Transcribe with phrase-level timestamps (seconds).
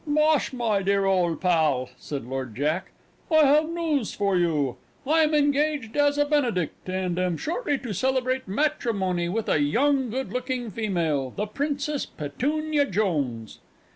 [0.07, 2.89] "Bhosh, my dear old pal," said Lord Jack,
[3.29, 4.77] "I have news for you.
[5.05, 10.09] I am engaged as a Benedict, and am shortly to celebrate matrimony with a young
[10.09, 13.59] goodlooking female the Princess Petunia Jones."